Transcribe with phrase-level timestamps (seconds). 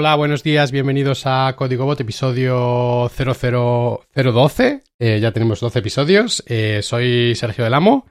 [0.00, 4.82] Hola, buenos días, bienvenidos a Código Bot, episodio 00012.
[4.98, 6.42] Eh, ya tenemos 12 episodios.
[6.46, 8.06] Eh, soy Sergio Del Amo.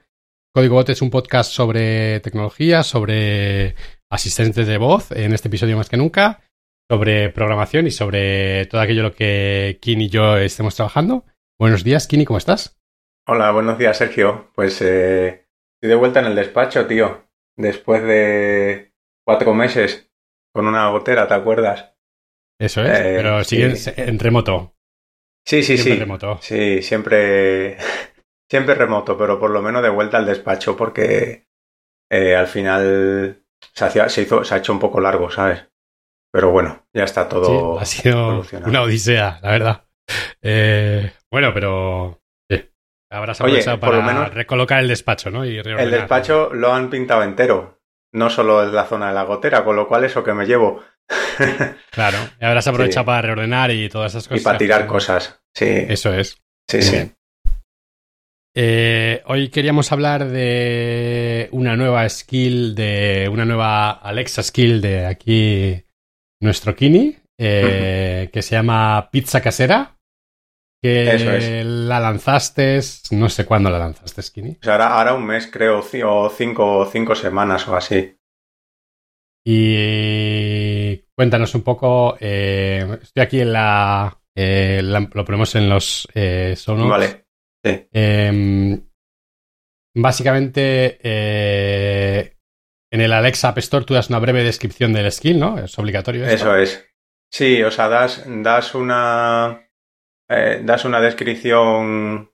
[0.54, 3.74] Código Bot es un podcast sobre tecnología, sobre
[4.08, 6.42] asistentes de voz, en este episodio más que nunca,
[6.88, 11.24] sobre programación y sobre todo aquello lo que Kini y yo estemos trabajando.
[11.58, 12.80] Buenos días, Kini, ¿cómo estás?
[13.26, 14.52] Hola, buenos días, Sergio.
[14.54, 15.44] Pues eh,
[15.74, 17.24] estoy de vuelta en el despacho, tío.
[17.56, 18.92] Después de
[19.26, 20.09] cuatro meses
[20.52, 21.94] con una gotera, ¿te acuerdas?
[22.58, 23.56] Eso es, Eh, pero sí.
[23.56, 24.74] sigues en remoto.
[25.46, 26.00] Sí, sí, Siempre sí.
[26.00, 26.38] remoto.
[26.42, 27.76] Sí, siempre,
[28.50, 31.46] siempre remoto, pero por lo menos de vuelta al despacho porque
[32.10, 33.42] eh, al final
[33.74, 35.66] se, hacía- se hizo, se ha hecho un poco largo, ¿sabes?
[36.32, 37.76] Pero bueno, ya está todo.
[37.78, 39.84] Sí, ha sido una odisea, la verdad.
[40.42, 42.64] Eh, bueno, pero sí,
[43.10, 45.44] habrás aprovechado para menos- recolocar el despacho, ¿no?
[45.44, 47.79] Y El despacho lo han pintado entero,
[48.12, 50.82] no solo la zona de la gotera, con lo cual eso que me llevo.
[51.90, 53.06] Claro, y habrás aprovechado Sí.
[53.06, 54.40] para reordenar y todas esas cosas.
[54.40, 55.40] y para tirar cosas.
[55.54, 56.38] Sí, Eso es.
[56.68, 57.10] sí, sí.
[58.54, 65.84] Eh, hoy queríamos hablar de una nueva skill, de una nueva Alexa skill de aquí,
[66.40, 69.96] nuestro Kini, eh, que se llama Pizza Casera.
[70.82, 71.66] Que Eso es.
[71.66, 74.22] la lanzaste, no sé cuándo la lanzaste,
[74.64, 78.16] sea, ahora, ahora un mes, creo, o cinco, cinco semanas o así.
[79.46, 82.16] Y cuéntanos un poco.
[82.20, 86.90] eh, estoy aquí en la, eh, la- Lo ponemos en los eh, show notes.
[86.90, 87.26] Vale.
[87.64, 87.88] Sí.
[87.92, 88.80] Eh,
[89.96, 92.36] básicamente, eh,
[92.92, 95.58] en el Alexa App Store tú das una breve descripción del skill, ¿no?
[95.58, 96.24] Es obligatorio.
[96.24, 96.34] esto.
[96.34, 96.86] Eso es.
[97.32, 99.66] Sí, o sea, das, das una.
[100.30, 102.30] Eh, das una descripción.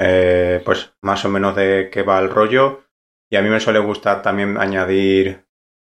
[0.00, 2.84] eh, pues más o menos de qué va el rollo.
[3.30, 5.46] Y a mí me suele gustar también añadir.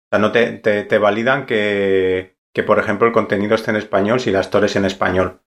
[0.07, 3.77] O sea, no te, te, te validan que, que, por ejemplo, el contenido esté en
[3.79, 5.43] español si la store es en español.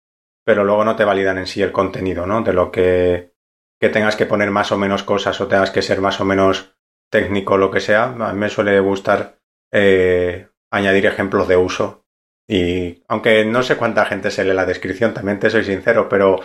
[0.45, 2.41] Pero luego no te validan en sí el contenido, ¿no?
[2.43, 3.33] De lo que,
[3.79, 6.77] que tengas que poner más o menos cosas o tengas que ser más o menos
[7.11, 8.05] técnico lo que sea.
[8.05, 9.39] A mí me suele gustar
[9.73, 12.04] eh, añadir ejemplos de uso.
[12.47, 16.39] Y aunque no sé cuánta gente se lee la descripción, también te soy sincero, pero,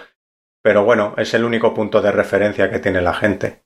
[0.62, 3.62] pero bueno, es el único punto de referencia que tiene la gente.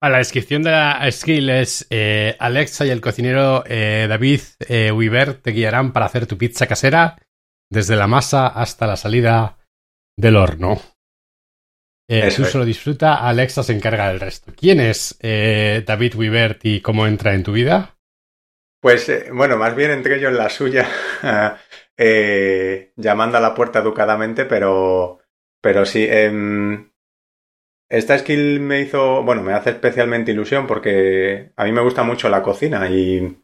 [0.00, 4.92] Ah, la descripción de la skill es eh, Alexa y el cocinero eh, David eh,
[4.92, 7.18] Weaver te guiarán para hacer tu pizza casera
[7.68, 9.58] desde la masa hasta la salida
[10.16, 10.80] del horno.
[12.08, 14.52] Eh, tú solo disfruta, Alexa se encarga del resto.
[14.56, 17.97] ¿Quién es David Weaver y cómo entra en tu vida?
[18.80, 20.88] Pues eh, bueno, más bien entré yo en la suya,
[21.96, 25.18] eh, llamando a la puerta educadamente, pero,
[25.60, 26.06] pero sí.
[26.08, 26.90] em,
[27.88, 32.28] esta skill me hizo, bueno, me hace especialmente ilusión porque a mí me gusta mucho
[32.28, 33.42] la cocina y,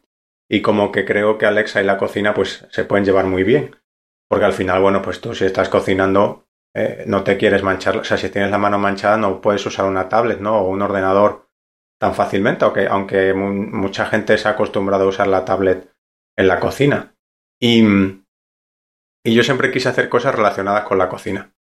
[0.49, 3.75] y como que creo que Alexa y la cocina pues se pueden llevar muy bien.
[4.27, 8.03] Porque al final, bueno, pues tú si estás cocinando eh, no te quieres manchar, o
[8.03, 10.59] sea, si tienes la mano manchada no puedes usar una tablet, ¿no?
[10.59, 11.44] O un ordenador
[12.05, 15.91] tan fácilmente, aunque, aunque mu- mucha gente se ha acostumbrado a usar la tablet
[16.37, 17.15] en la cocina.
[17.59, 17.83] Y,
[19.25, 21.51] y yo siempre quise hacer cosas relacionadas con la cocina.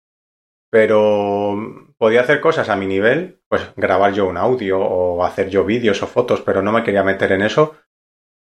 [0.70, 1.56] Pero
[1.96, 6.02] podía hacer cosas a mi nivel, pues grabar yo un audio o hacer yo vídeos
[6.02, 7.76] o fotos, pero no me quería meter en eso.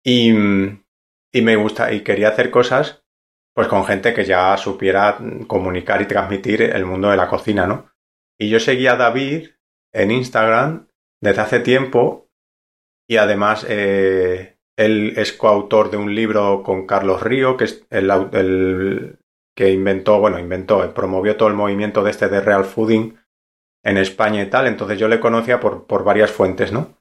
[0.05, 0.31] Y,
[1.33, 3.05] y me gusta, y quería hacer cosas
[3.55, 7.93] pues con gente que ya supiera comunicar y transmitir el mundo de la cocina, ¿no?
[8.39, 9.51] Y yo seguía a David
[9.95, 10.86] en Instagram
[11.21, 12.29] desde hace tiempo
[13.09, 18.11] y además eh, él es coautor de un libro con Carlos Río, que es el,
[18.33, 19.19] el
[19.57, 23.17] que inventó, bueno, inventó, eh, promovió todo el movimiento de este de real fooding
[23.85, 26.99] en España y tal, entonces yo le conocía por, por varias fuentes, ¿no?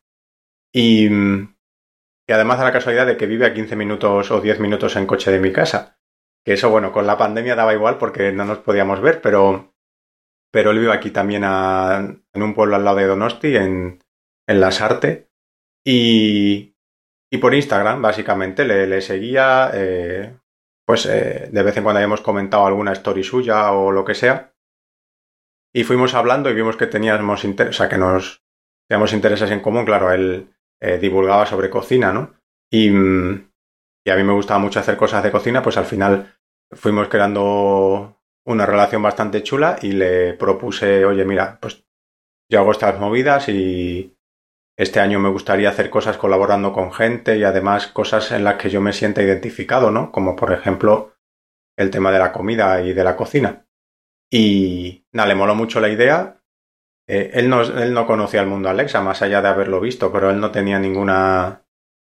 [0.74, 1.10] Y,
[2.28, 5.06] y además da la casualidad de que vive a 15 minutos o 10 minutos en
[5.08, 5.98] coche de mi casa,
[6.44, 9.74] que eso, bueno, con la pandemia daba igual porque no nos podíamos ver, pero,
[10.52, 12.00] pero él vive aquí también a-
[12.34, 14.00] en un pueblo al lado de Donosti, en,
[14.48, 15.30] en Lasarte,
[15.86, 16.76] y,
[17.32, 20.38] y por Instagram, básicamente, le, seguía, eh,
[20.86, 24.54] pues eh, de vez en cuando habíamos comentado alguna story suya o lo que sea,
[25.74, 28.44] y fuimos hablando y vimos que teníamos, inter- o sea, que nos
[28.88, 30.50] teníamos intereses en común, claro, él
[30.82, 32.34] eh, divulgaba sobre cocina, ¿no?
[32.72, 36.34] Y, y a mí me gustaba mucho hacer cosas de cocina, pues al final
[36.72, 41.84] fuimos creando una relación bastante chula y le propuse, oye, mira, pues
[42.50, 44.15] yo hago estas movidas y
[44.78, 48.70] este año me gustaría hacer cosas colaborando con gente y además cosas en las que
[48.70, 50.12] yo me sienta identificado, ¿no?
[50.12, 51.14] Como por ejemplo
[51.78, 53.68] el tema de la comida y de la cocina.
[54.30, 56.42] Y nada, le moló mucho la idea.
[57.08, 60.30] Eh, él, no, él no conocía el mundo Alexa, más allá de haberlo visto, pero
[60.30, 61.66] él no tenía ninguna,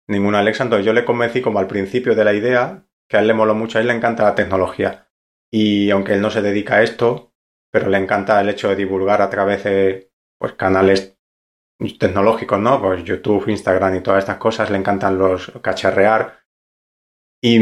[0.07, 0.63] ninguna Alexa.
[0.63, 3.53] Entonces yo le convencí como al principio de la idea que a él le moló
[3.53, 5.09] mucho, a él le encanta la tecnología.
[5.51, 7.33] Y aunque él no se dedica a esto,
[7.71, 11.14] pero le encanta el hecho de divulgar a través de pues, canales
[12.00, 12.81] tecnológicos, ¿no?
[12.81, 16.39] Pues YouTube, Instagram y todas estas cosas, le encantan los cacharrear.
[17.42, 17.60] Y,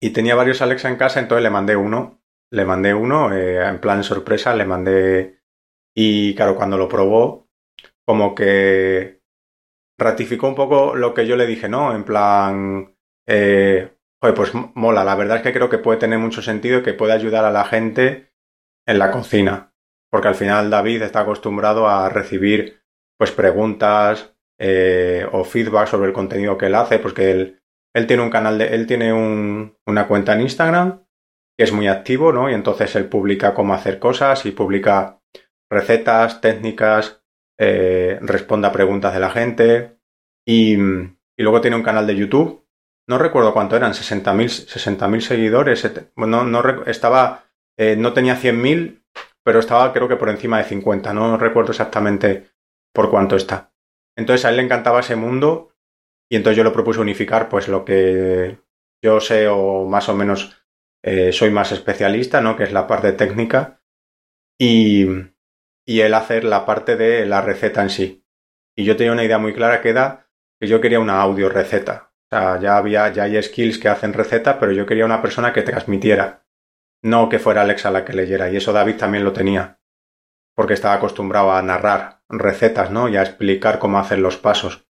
[0.00, 2.20] y tenía varios Alexa en casa, entonces le mandé uno.
[2.50, 5.40] Le mandé uno, eh, en plan sorpresa, le mandé.
[5.94, 7.48] Y claro, cuando lo probó,
[8.04, 9.22] como que
[9.98, 11.94] ratificó un poco lo que yo le dije, ¿no?
[11.94, 12.94] En plan.
[13.26, 13.90] Eh,
[14.20, 17.12] pues mola, la verdad es que creo que puede tener mucho sentido y que puede
[17.12, 18.32] ayudar a la gente
[18.86, 19.71] en la cocina.
[20.12, 22.82] Porque al final David está acostumbrado a recibir
[23.18, 27.62] pues preguntas eh, o feedback sobre el contenido que él hace, porque él,
[27.94, 31.02] él tiene un canal de, él tiene un, una cuenta en Instagram
[31.56, 32.50] que es muy activo, ¿no?
[32.50, 35.20] Y entonces él publica cómo hacer cosas y publica
[35.70, 37.22] recetas, técnicas,
[37.58, 39.98] eh, responde a preguntas de la gente
[40.46, 42.66] y, y, luego tiene un canal de YouTube.
[43.08, 45.90] No recuerdo cuánto eran, 60.000 60 seguidores.
[46.16, 47.44] No, no, estaba,
[47.76, 49.01] eh, no tenía 100.000,
[49.44, 51.12] pero estaba creo que por encima de 50.
[51.12, 52.50] No recuerdo exactamente
[52.92, 53.72] por cuánto está.
[54.16, 55.74] Entonces a él le encantaba ese mundo
[56.30, 58.58] y entonces yo le propuse unificar pues lo que
[59.02, 60.56] yo sé o más o menos
[61.02, 62.56] eh, soy más especialista, ¿no?
[62.56, 63.82] Que es la parte técnica
[64.58, 65.06] y,
[65.86, 68.24] y él hacer la parte de la receta en sí.
[68.76, 70.28] Y yo tenía una idea muy clara que era
[70.60, 72.12] que yo quería una audio receta.
[72.30, 75.52] O sea, ya había, ya hay skills que hacen receta, pero yo quería una persona
[75.52, 76.41] que transmitiera.
[77.02, 78.50] No que fuera Alexa la que leyera.
[78.50, 79.80] Y eso David también lo tenía.
[80.54, 83.08] Porque estaba acostumbrado a narrar recetas, ¿no?
[83.08, 84.86] Y a explicar cómo hacer los pasos.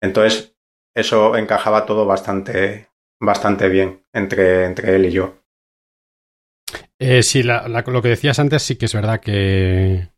[0.00, 0.56] Entonces,
[0.94, 2.88] eso encajaba todo bastante,
[3.20, 5.42] bastante bien entre, entre él y yo.
[6.98, 10.08] Eh, sí, lo que decías antes sí que es verdad que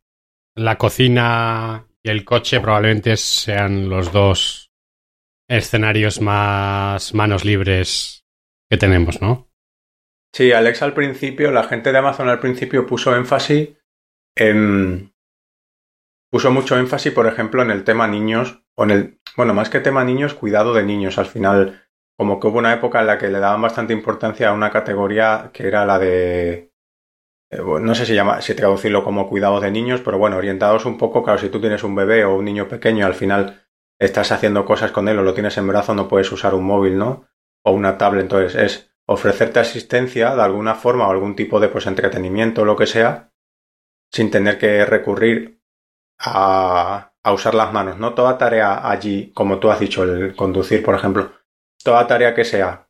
[0.54, 4.70] la cocina y el coche probablemente sean los dos
[5.48, 8.26] escenarios más manos libres
[8.68, 9.48] que tenemos, ¿no?
[10.34, 13.68] Sí, Alexa al principio, la gente de Amazon al principio puso énfasis
[14.36, 15.14] en...
[16.28, 19.78] Puso mucho énfasis, por ejemplo, en el tema niños, o en el, bueno, más que
[19.78, 21.18] tema niños, cuidado de niños.
[21.18, 21.86] Al final,
[22.18, 25.50] como que hubo una época en la que le daban bastante importancia a una categoría
[25.52, 26.72] que era la de
[27.52, 30.98] eh, no sé si, llama, si traducirlo como cuidado de niños, pero bueno, orientados un
[30.98, 33.68] poco, claro, si tú tienes un bebé o un niño pequeño, al final
[34.00, 36.98] estás haciendo cosas con él o lo tienes en brazo, no puedes usar un móvil,
[36.98, 37.28] ¿no?
[37.62, 41.86] O una tablet, entonces es ofrecerte asistencia de alguna forma o algún tipo de pues
[41.86, 43.32] entretenimiento o lo que sea,
[44.10, 45.60] sin tener que recurrir
[46.18, 48.14] a, a usar las manos, ¿no?
[48.14, 51.32] Toda tarea allí, como tú has dicho, el conducir, por ejemplo,
[51.82, 52.88] toda tarea que sea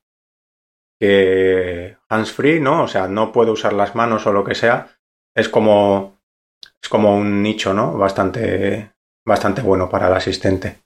[1.01, 2.85] que hands free, ¿no?
[2.85, 4.89] O sea, no puedo usar las manos o lo que sea,
[5.35, 6.21] es como
[6.83, 7.97] es como un nicho, ¿no?
[7.97, 8.93] Bastante
[9.27, 10.79] bastante bueno para el asistente.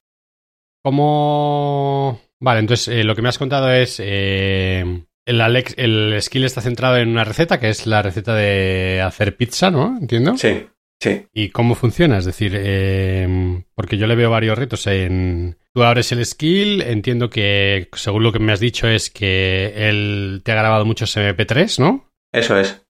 [0.83, 2.21] ¿Cómo...?
[2.41, 6.61] Vale, entonces eh, lo que me has contado es eh, el, Alex, el skill está
[6.61, 9.97] centrado en una receta que es la receta de hacer pizza, ¿no?
[10.01, 10.37] Entiendo.
[10.37, 10.67] Sí,
[11.01, 11.27] sí.
[11.33, 12.19] ¿Y cómo funciona?
[12.19, 17.31] Es decir, eh, porque yo le veo varios retos en Tú abres el skill, entiendo
[17.31, 21.79] que, según lo que me has dicho, es que él te ha grabado muchos MP3,
[21.79, 22.11] ¿no?
[22.33, 22.85] Eso es.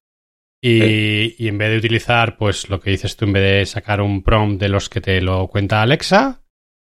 [0.59, 4.23] Y, en vez de utilizar, pues lo que dices tú, en vez de sacar un
[4.23, 6.41] prompt de los que te lo cuenta Alexa,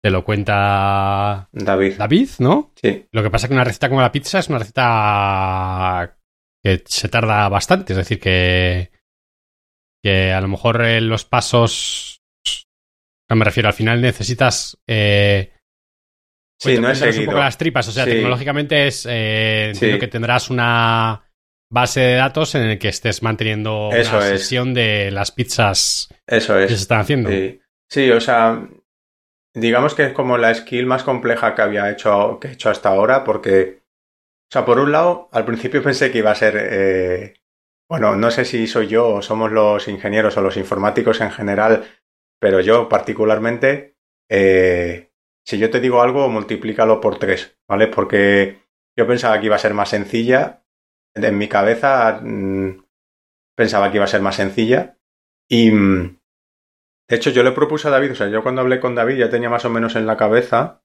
[0.04, 1.96] te lo cuenta David.
[1.98, 2.72] David, ¿no?
[2.82, 3.08] Sí.
[3.12, 6.18] Lo que pasa es que una receta como la pizza es una receta
[6.64, 8.92] que se tarda bastante, es decir, que,
[10.04, 12.22] que a lo mejor los pasos,
[13.30, 15.52] no me refiero, al final necesitas eh,
[16.60, 20.50] Sí, no es un poco las tripas, o sea, tecnológicamente es eh, entiendo que tendrás
[20.50, 21.24] una
[21.70, 26.58] base de datos en el que estés manteniendo Eso una sesión de las pizzas Eso
[26.58, 26.68] es.
[26.68, 27.30] que se están haciendo.
[27.90, 28.10] Sí.
[28.10, 28.68] o sea,
[29.58, 32.90] digamos que es como la skill más compleja que había hecho, que he hecho hasta
[32.90, 33.82] ahora, porque,
[34.50, 37.34] o sea, por un lado, al principio pensé que iba a ser, eh,
[37.90, 41.86] bueno, no sé si soy yo o somos los ingenieros o los informáticos en general,
[42.40, 43.98] pero yo particularmente,
[44.30, 45.12] eh,
[45.46, 47.88] si yo te digo algo, multiplícalo por tres, ¿vale?
[47.88, 48.60] Porque
[48.96, 50.64] yo pensaba que iba a ser más sencilla.
[51.16, 52.84] En mi cabeza mm,
[53.56, 55.00] pensaba que iba a ser más sencilla.
[55.50, 56.17] Y mm,
[57.10, 59.30] de hecho, yo le propuse a David, o sea, yo cuando hablé con David ya
[59.30, 60.84] tenía más o menos en la cabeza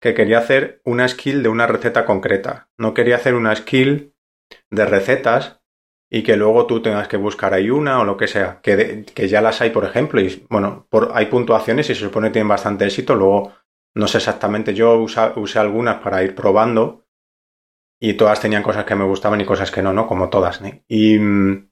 [0.00, 2.70] que quería hacer una skill de una receta concreta.
[2.78, 4.14] No quería hacer una skill
[4.70, 5.60] de recetas
[6.10, 8.60] y que luego tú tengas que buscar ahí una o lo que sea.
[8.62, 12.28] Que, que ya las hay, por ejemplo, y bueno, por, hay puntuaciones y se supone
[12.28, 13.14] que tienen bastante éxito.
[13.14, 13.52] Luego
[13.94, 17.06] no sé exactamente, yo usé algunas para ir probando
[18.00, 20.06] y todas tenían cosas que me gustaban y cosas que no, ¿no?
[20.06, 20.70] Como todas, ¿no?
[20.88, 21.69] Y, mm,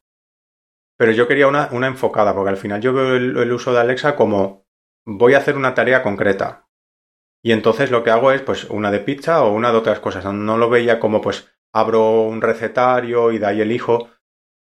[0.99, 4.17] pero yo quería una, una, enfocada, porque al final yo veo el, uso de Alexa
[4.17, 4.67] como
[5.07, 6.69] voy a hacer una tarea concreta.
[7.43, 10.25] Y entonces lo que hago es pues una de pizza o una de otras cosas.
[10.25, 14.11] No lo veía como pues abro un recetario y de ahí elijo.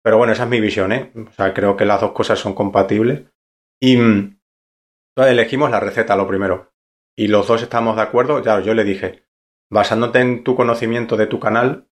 [0.02, 1.12] Pero bueno, esa es mi visión, ¿eh?
[1.14, 3.22] O sea, creo que las dos cosas son compatibles.
[3.80, 4.40] Y mm,
[5.16, 6.72] elegimos la receta lo primero.
[7.16, 8.42] Y los dos estamos de acuerdo.
[8.42, 9.24] Ya, yo le dije,
[9.70, 11.88] basándote en tu conocimiento de tu canal,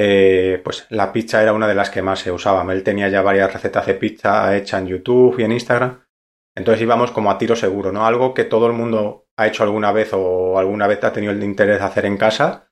[0.00, 2.72] eh, pues la pizza era una de las que más se usaba.
[2.72, 6.04] Él tenía ya varias recetas de pizza hechas en YouTube y en Instagram.
[6.56, 8.06] Entonces íbamos como a tiro seguro, ¿no?
[8.06, 11.42] Algo que todo el mundo ha hecho alguna vez o alguna vez ha tenido el
[11.42, 12.70] interés de hacer en casa.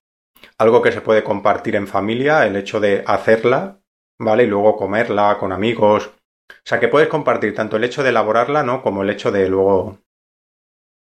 [0.56, 3.80] Algo que se puede compartir en familia, el hecho de hacerla
[4.18, 4.44] ¿vale?
[4.44, 6.06] Y luego comerla con amigos.
[6.06, 8.82] O sea, que puedes compartir tanto el hecho de elaborarla, ¿no?
[8.82, 9.98] Como el hecho de luego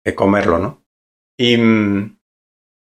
[0.03, 0.83] de comerlo, ¿no?
[1.37, 2.19] Y mm,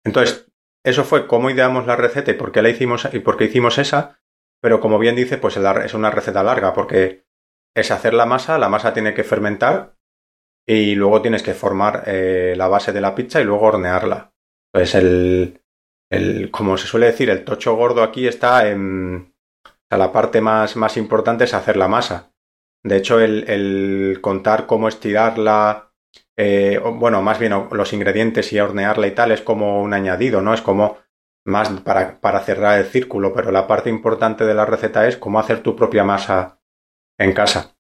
[0.06, 0.49] entonces,
[0.84, 3.78] eso fue cómo ideamos la receta y por qué la hicimos y por qué hicimos
[3.78, 4.20] esa.
[4.62, 7.26] Pero como bien dice, pues es una receta larga porque
[7.76, 9.96] es hacer la masa, la masa tiene que fermentar
[10.68, 14.34] y luego tienes que formar eh, la base de la pizza y luego hornearla.
[14.72, 15.62] Pues el,
[16.12, 19.34] el, como se suele decir, el tocho gordo aquí está en,
[19.90, 22.32] sea, la parte más, más importante es hacer la masa.
[22.84, 25.89] De hecho, el, contar cómo estirarla,
[26.42, 30.54] eh, bueno, más bien los ingredientes y hornearla y tal es como un añadido, ¿no?
[30.54, 30.98] Es como
[31.44, 35.62] más para, cerrar el círculo, pero la parte importante de la receta es cómo hacer
[35.62, 36.62] tu propia masa
[37.18, 37.76] en casa.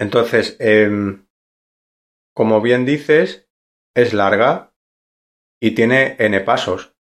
[0.00, 1.28] Entonces, em,
[2.34, 3.48] como bien dices,
[3.94, 4.74] es larga
[5.60, 6.96] y tiene n pasos.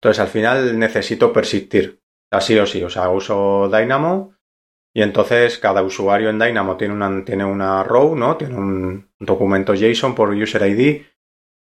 [0.00, 2.02] Entonces, al final necesito persistir.
[2.30, 4.37] Así o sí, o sea, uso Dynamo
[4.94, 8.36] y entonces cada usuario en Dynamo tiene una, tiene una row, ¿no?
[8.36, 11.02] Tiene un documento JSON por user ID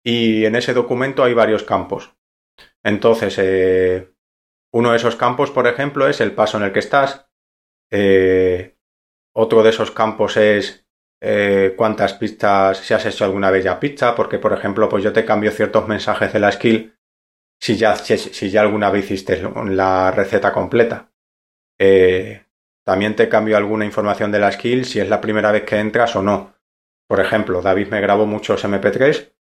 [0.03, 2.15] y en ese documento hay varios campos.
[2.83, 4.13] Entonces, eh,
[4.73, 7.27] uno de esos campos, por ejemplo, es el paso en el que estás.
[7.91, 8.77] Eh,
[9.35, 10.87] otro de esos campos es
[11.21, 15.13] eh, cuántas pistas, si has hecho alguna vez ya pizza, porque, por ejemplo, pues yo
[15.13, 16.97] te cambio ciertos mensajes de la skill
[17.59, 21.11] si ya, si, ya alguna vez hiciste la receta completa.
[21.79, 22.45] Eh,
[22.87, 26.15] también te cambio alguna información de la skill si es la primera vez que entras
[26.15, 26.55] o no.
[27.05, 29.33] Por ejemplo, David me grabó muchos MP3.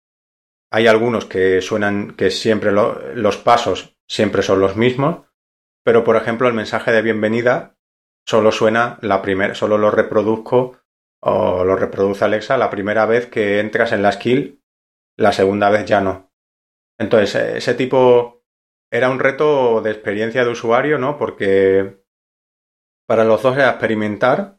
[0.73, 5.27] Hay algunos que suenan que siempre los pasos siempre son los mismos,
[5.85, 7.77] pero por ejemplo el mensaje de bienvenida
[8.27, 10.79] solo suena la primera, solo lo reproduzco
[11.21, 14.65] o lo reproduce Alexa la primera vez que entras en la skill,
[15.19, 16.33] la segunda vez ya no.
[16.99, 18.43] Entonces, ese tipo
[18.91, 21.19] era un reto de experiencia de usuario, ¿no?
[21.19, 22.04] Porque
[23.07, 24.59] para los dos era experimentar.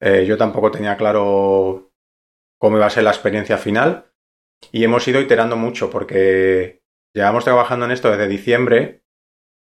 [0.00, 1.92] Eh, yo tampoco tenía claro
[2.58, 4.12] cómo iba a ser la experiencia final.
[4.72, 6.82] Y hemos ido iterando mucho porque
[7.14, 9.04] llevamos trabajando en esto desde diciembre.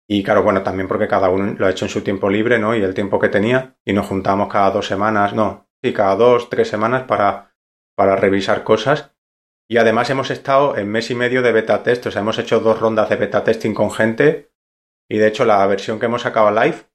[0.07, 2.75] Y claro, bueno, también porque cada uno lo ha hecho en su tiempo libre, ¿no?
[2.75, 3.77] Y el tiempo que tenía.
[3.85, 7.55] Y nos juntamos cada dos semanas, no, sí, cada dos, tres semanas para,
[7.95, 9.13] para revisar cosas.
[9.69, 12.59] Y además hemos estado en mes y medio de beta test, o sea, hemos hecho
[12.59, 14.51] dos rondas de beta testing con gente
[15.09, 16.85] y de hecho la versión que hemos sacado live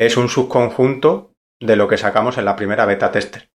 [0.00, 3.50] es un subconjunto de lo que sacamos en la primera beta tester.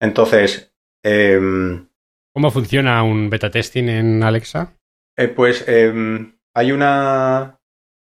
[0.00, 0.76] Entonces...
[1.02, 1.88] Em,
[2.34, 4.76] ¿Cómo funciona un beta testing en Alexa?
[5.16, 7.60] Eh, pues em, hay una...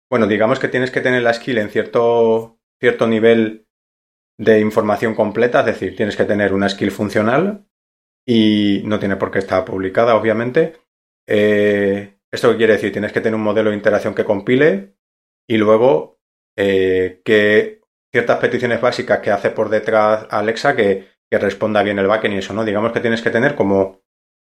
[0.09, 3.67] Bueno, digamos que tienes que tener la skill en cierto, cierto nivel
[4.39, 7.67] de información completa, es decir, tienes que tener una skill funcional,
[8.27, 10.81] y no tiene por qué estar publicada, obviamente.
[11.27, 12.93] Eh, ¿Esto qué quiere decir?
[12.93, 14.95] Tienes que tener un modelo de interacción que compile
[15.49, 16.20] y luego
[16.61, 17.81] eh, que
[18.13, 22.53] ciertas peticiones básicas que hace por detrás Alexa que, responda bien el backend y eso,
[22.53, 22.65] ¿no?
[22.65, 24.01] Digamos que tienes que tener como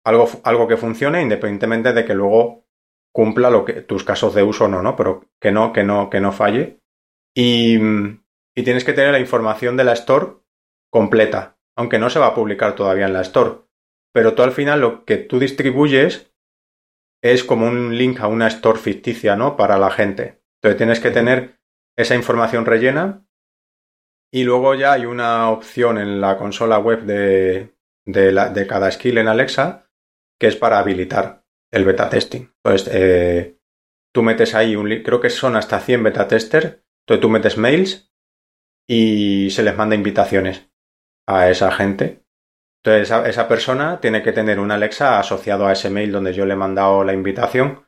[0.05, 2.67] algo, algo que funcione independientemente de que luego
[3.11, 4.95] cumpla lo que, tus casos de uso o no, ¿no?
[4.95, 6.81] Pero que no, que no, que no falle.
[7.35, 7.79] Y,
[8.55, 10.35] y tienes que tener la información de la store
[10.91, 13.65] completa, aunque no se va a publicar todavía en la store
[14.15, 16.33] pero tú al final lo que tú distribuyes
[17.21, 19.57] es como un link a una store ficticia, ¿no?
[19.57, 20.41] Para la gente.
[20.59, 21.59] Entonces tienes que tener
[21.97, 23.27] esa información rellena
[24.33, 27.75] y luego ya hay una opción en la consola web de,
[28.05, 29.89] de, cada skill en Alexa
[30.39, 32.53] que es para habilitar el beta testing.
[32.63, 33.59] Entonces, eh,
[34.13, 37.57] tú metes ahí un link, creo que son hasta 100 beta testers, entonces tú metes
[37.57, 38.13] mails
[38.89, 40.69] y se les manda invitaciones
[41.27, 42.25] a esa gente
[42.85, 46.53] entonces, esa, persona tiene que tener un Alexa asociado a ese mail donde yo le
[46.53, 47.87] he mandado la invitación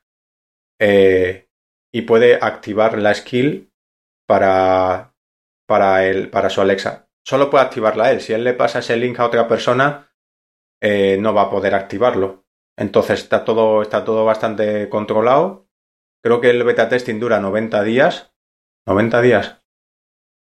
[0.81, 1.51] eh,
[1.93, 3.71] y puede activar la skill
[4.27, 5.15] para,
[5.67, 7.09] para, él, para su Alexa.
[7.25, 8.21] Solo puede activarla él.
[8.21, 10.13] Si él le pasa ese link a otra persona,
[10.81, 12.45] eh, no va a poder activarlo.
[12.79, 15.69] Entonces está todo, está todo bastante controlado.
[16.23, 18.33] Creo que el beta testing dura 90 días.
[18.87, 19.63] 90 días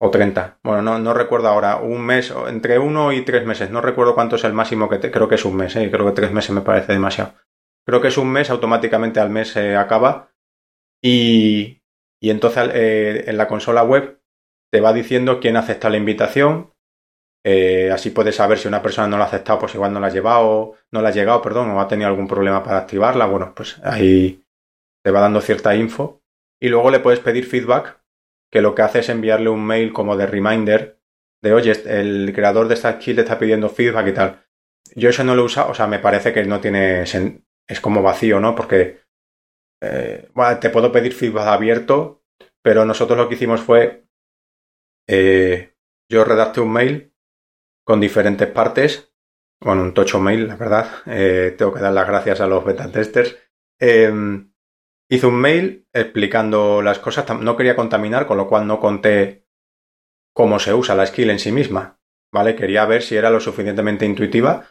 [0.02, 0.60] o 30.
[0.62, 3.70] Bueno, no, no recuerdo ahora, un mes, entre uno y tres meses.
[3.70, 5.90] No recuerdo cuánto es el máximo que te, creo que es un mes, ¿eh?
[5.90, 7.34] creo que tres meses me parece demasiado.
[7.86, 10.32] Creo que es un mes, automáticamente al mes se acaba.
[11.02, 11.79] y,
[12.20, 14.20] y entonces eh, en la consola web
[14.70, 16.72] te va diciendo quién acepta la invitación.
[17.44, 20.08] Eh, así puedes saber si una persona no la ha aceptado, pues igual no la
[20.08, 23.26] ha llevado, no la ha llegado, perdón, o ha tenido algún problema para activarla.
[23.26, 24.44] Bueno, pues ahí
[25.02, 26.22] te va dando cierta info.
[26.60, 28.02] Y luego le puedes pedir feedback,
[28.52, 31.00] que lo que hace es enviarle un mail como de reminder
[31.42, 34.42] de oye, el creador de esta skill te está pidiendo feedback y tal.
[34.94, 37.02] Yo eso no lo he usado, o sea, me parece que no tiene.
[37.02, 38.54] es como vacío, ¿no?
[38.54, 38.99] Porque.
[39.80, 40.28] Eh,
[40.60, 42.22] te puedo pedir feedback abierto,
[42.62, 44.06] pero nosotros lo que hicimos fue.
[45.08, 45.74] Eh,
[46.08, 47.14] yo redacté un mail
[47.84, 49.12] con diferentes partes.
[49.60, 50.88] Bueno, un tocho mail, la verdad.
[51.06, 53.36] Eh, tengo que dar las gracias a los beta testers.
[53.78, 54.52] Em,
[55.08, 57.28] hice un mail explicando las cosas.
[57.40, 59.46] No quería contaminar, con lo cual no conté
[60.34, 62.00] cómo se usa la skill en sí misma.
[62.32, 62.54] ¿Vale?
[62.54, 64.66] Quería ver si era lo suficientemente intuitiva.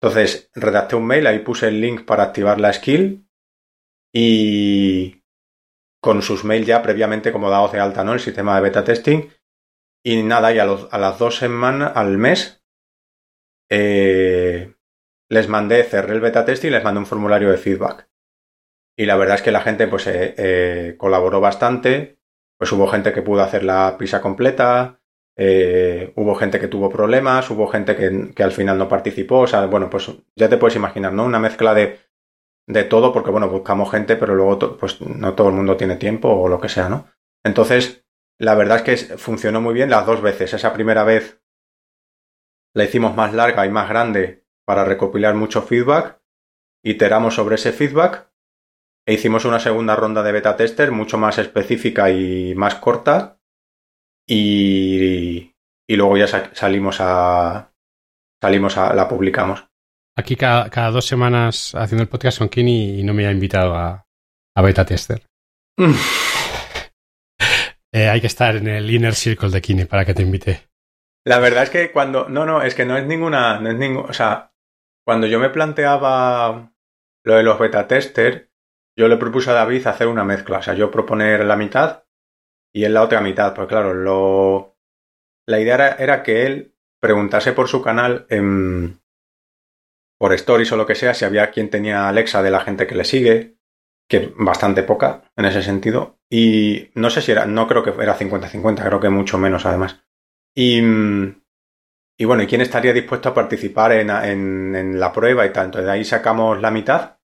[0.00, 3.21] Entonces, redacté un mail, ahí puse el link para activar la skill
[4.12, 5.22] y
[6.02, 8.12] con sus mails ya previamente como dados de alta, ¿no?
[8.12, 9.28] El sistema de beta testing.
[10.04, 12.64] Y nada, y a, las dos semanas, al mes,
[13.70, 14.74] eh,
[15.30, 18.08] les mandé, cerré el beta testing y les mandé un formulario de feedback.
[18.98, 22.18] Y la verdad es que la gente pues eh, eh, colaboró bastante,
[22.58, 25.00] pues hubo gente que pudo hacer la prisa completa,
[25.36, 29.88] hubo gente que tuvo problemas, hubo gente que, al final no participó, o sea, bueno,
[29.88, 31.24] pues ya te puedes imaginar, ¿no?
[31.24, 31.98] Una mezcla de,
[32.66, 36.28] de todo, porque bueno, buscamos gente, pero luego pues no todo el mundo tiene tiempo
[36.28, 37.06] o lo que sea, ¿no?
[37.44, 38.06] Entonces,
[38.38, 40.54] la verdad es que funcionó muy bien las dos veces.
[40.54, 41.42] Esa primera vez
[42.74, 46.20] la hicimos más larga y más grande para recopilar mucho feedback,
[46.84, 48.30] iteramos sobre ese feedback
[49.06, 53.40] e hicimos una segunda ronda de beta tester mucho más específica y más corta.
[54.26, 55.54] Y,
[55.88, 57.74] y luego ya salimos a.
[58.40, 58.94] Salimos a.
[58.94, 59.71] la publicamos.
[60.16, 64.06] Aquí cada, dos semanas haciendo el podcast con Kini y no me ha invitado a,
[64.56, 65.22] a beta tester.
[67.94, 70.66] Eh, hay que estar en el inner circle de Kini para que te invite.
[71.26, 72.26] La verdad es que cuando.
[72.26, 73.60] No, no, es que no es ninguna.
[73.60, 74.54] No es ningún, o sea,
[75.04, 76.72] cuando yo me planteaba
[77.24, 78.50] lo de los beta tester,
[78.96, 82.04] yo le propuse a David hacer una mezcla, o sea, yo proponer la mitad
[82.74, 84.76] y él la otra mitad, porque claro, lo...
[85.46, 89.01] la idea era, que él preguntase por su canal en...
[90.22, 92.94] por stories o lo que sea, si había quien tenía Alexa de la gente que
[92.94, 93.56] le sigue,
[94.08, 98.16] que bastante poca en ese sentido, y no sé si era, no creo que era
[98.16, 100.04] 50-50, creo que mucho menos además.
[100.54, 100.80] Y,
[102.16, 105.64] y bueno, ¿y quién estaría dispuesto a participar en, en, en la prueba y tal?
[105.64, 107.18] Entonces de ahí sacamos la mitad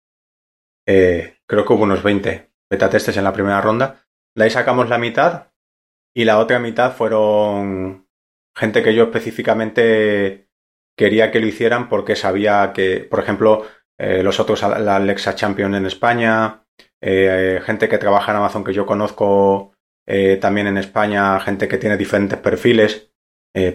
[0.88, 4.08] eh, creo que hubo unos 20 beta testes en la primera ronda.
[4.34, 5.52] De ahí sacamos la mitad
[6.16, 8.08] y la otra mitad fueron
[8.56, 10.47] gente que yo específicamente
[10.98, 13.64] quería que lo hicieran porque sabía que, por ejemplo,
[13.98, 16.64] eh, los otros, la Alexa Champion en España,
[17.00, 19.72] eh, gente que trabaja en Amazon que yo conozco
[20.40, 23.12] también en España, gente que tiene diferentes perfiles,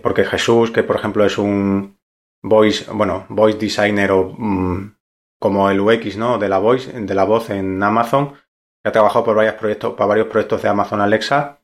[0.01, 1.99] porque Jesús, que por ejemplo es un
[2.43, 4.95] voice, bueno, voice designer o mm,
[5.39, 6.37] como el UX, ¿no?
[6.37, 10.07] De la voice, de la voz en Amazon, que ha trabajado por varios proyectos, para
[10.07, 11.61] varios proyectos de Amazon Alexa,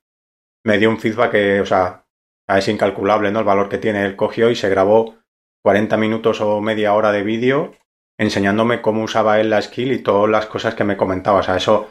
[0.66, 2.06] me dio un feedback que, o sea,
[2.48, 3.40] es incalculable, ¿no?
[3.40, 4.06] El valor que tiene.
[4.06, 5.16] Él cogió y se grabó
[5.64, 7.74] 40 minutos o media hora de vídeo
[8.18, 11.40] enseñándome cómo usaba él la skill y todas las cosas que me comentaba.
[11.40, 11.90] O sea, eso,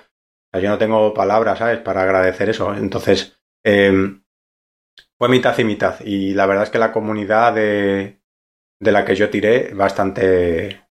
[0.53, 1.79] yo no tengo palabras, ¿sabes?
[1.79, 2.75] Para agradecer eso.
[2.75, 4.23] Entonces, em,
[5.19, 6.01] fue mitad y mitad.
[6.05, 8.21] Y la verdad es que la comunidad de,
[8.81, 10.89] de la que yo tiré, bastante,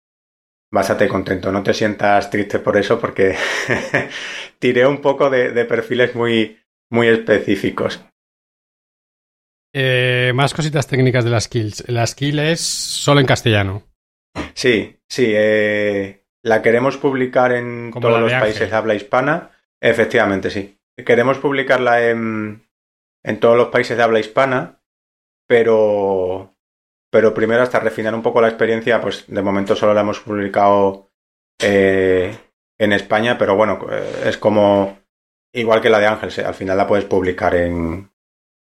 [0.71, 1.51] bastante contento.
[1.51, 3.35] No te sientas triste por eso porque
[4.59, 8.03] tiré un poco de, perfiles muy, muy específicos.
[9.73, 11.87] Eh, más cositas técnicas de las skills.
[11.87, 13.83] La skill es solo en castellano.
[14.53, 15.31] Sí, sí.
[15.33, 19.51] Eh, la queremos publicar en todos los países de habla hispana.
[19.79, 20.77] Efectivamente, sí.
[21.05, 22.67] Queremos publicarla en,
[23.23, 24.81] en todos los países de habla hispana,
[25.47, 26.55] pero
[27.11, 31.11] pero primero hasta refinar un poco la experiencia, pues de momento solo la hemos publicado
[31.61, 32.35] eh,
[32.79, 34.99] en España, pero bueno, eh, es como
[35.53, 38.10] igual que la de Ángel, al final la puedes publicar en,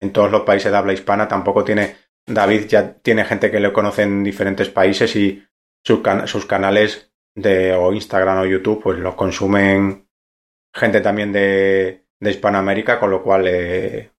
[0.00, 3.72] en todos los países de habla hispana, tampoco tiene, David ya tiene gente que le
[3.72, 5.42] conoce en diferentes países y
[5.84, 10.08] sus, canales de o Instagram o YouTube pues los consumen
[10.74, 14.12] gente también de, de Hispanoamérica, con lo cual eh,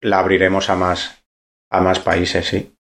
[0.00, 1.24] la abriremos a más,
[1.70, 2.74] a más países, sí.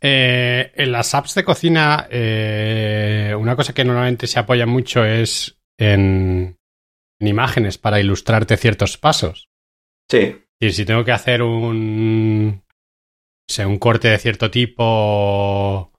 [0.00, 5.60] Eh, en las apps de cocina, eh, una cosa que normalmente se apoya mucho es
[5.78, 6.58] en,
[7.20, 9.48] imágenes para ilustrarte ciertos pasos.
[10.10, 10.44] Sí.
[10.62, 12.62] Y si tengo que hacer un,
[13.66, 15.90] un corte de cierto tipo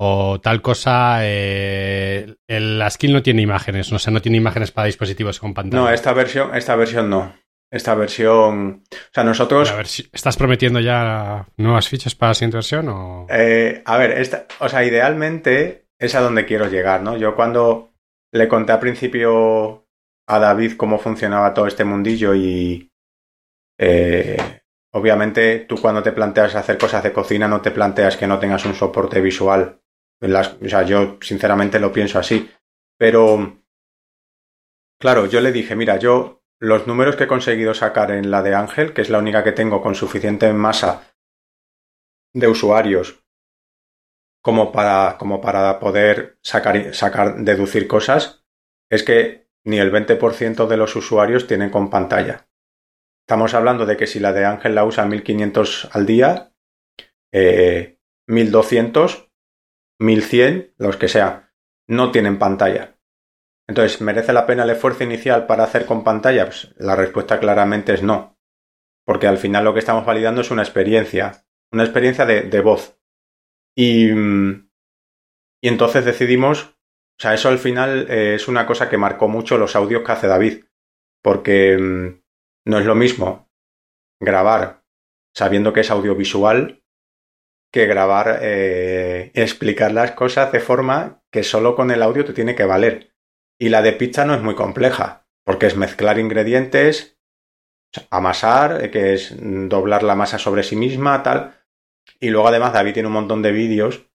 [0.00, 4.86] o tal cosa, eh, la skill no tiene imágenes, o sea, no tiene imágenes para
[4.86, 5.82] dispositivos con pantalla.
[5.82, 7.34] No, esta versión, esta versión no.
[7.70, 9.70] Esta versión, o sea, nosotros.
[9.70, 13.26] A ver, ¿estás prometiendo ya nuevas fichas para la siguiente versión o?
[13.28, 17.18] Eh, a ver, esta, o sea, idealmente es a donde quiero llegar, ¿no?
[17.18, 17.92] Yo cuando
[18.32, 19.86] le conté al principio
[20.26, 22.90] a David cómo funcionaba todo este mundillo y
[23.78, 24.60] eh,
[24.92, 28.64] obviamente tú cuando te planteas hacer cosas de cocina no te planteas que no tengas
[28.64, 29.80] un soporte visual
[30.20, 32.50] o sea, yo sinceramente lo pienso así.
[32.98, 33.62] Pero,
[34.98, 38.54] claro, yo le dije, mira, yo los números que he conseguido sacar en la de
[38.54, 41.14] Ángel, que es la única que tengo con suficiente masa
[42.32, 43.22] de usuarios
[44.42, 48.44] como para, como para poder sacar, sacar, deducir cosas,
[48.88, 52.45] es que ni el 20% de los usuarios tienen con pantalla.
[53.26, 56.52] Estamos hablando de que si la de Ángel la usa 1500 al día,
[57.32, 59.26] eh, 1200
[59.98, 61.52] 1100, los que sea,
[61.88, 63.00] no tienen pantalla.
[63.66, 66.44] Entonces, ¿merece la pena el esfuerzo inicial para hacer con pantalla?
[66.44, 68.38] Pues la respuesta claramente es no.
[69.04, 72.96] Porque al final lo que estamos validando es una experiencia, una experiencia de, voz.
[73.74, 76.76] Y, y entonces decidimos,
[77.18, 80.12] o sea, eso al final eh, es una cosa que marcó mucho los audios que
[80.12, 80.64] hace David.
[81.22, 82.25] Porque mm,
[82.66, 83.48] no es lo mismo
[84.20, 84.84] grabar
[85.36, 86.82] sabiendo que es audiovisual
[87.72, 92.54] que grabar, eh, explicar las cosas de forma que solo con el audio te tiene
[92.54, 93.14] que valer.
[93.58, 97.18] Y la de pizza no es muy compleja, porque es mezclar ingredientes,
[98.08, 101.54] amasar, eh, que es doblar la masa sobre sí misma, tal.
[102.18, 104.06] Y luego además David tiene un montón de vídeos.